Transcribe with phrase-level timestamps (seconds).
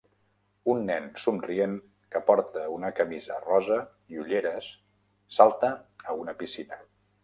[0.71, 1.75] Un nen somrient
[2.15, 3.81] que porta una camisa Rosa
[4.15, 4.75] i ulleres
[5.41, 5.75] salta
[6.11, 6.87] a una piscina